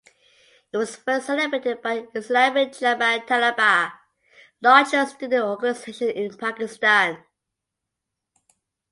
It 0.73 0.77
was 0.77 0.95
first 0.95 1.27
celebrated 1.27 1.79
by 1.83 2.05
Islami 2.15 2.69
Jamiat 2.69 3.27
Talaba(Largest 4.63 5.09
Student 5.17 5.43
Organization 5.43 6.09
In 6.09 6.35
Pakistan). 6.35 7.23